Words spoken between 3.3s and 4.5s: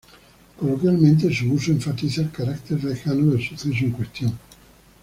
del suceso en cuestión.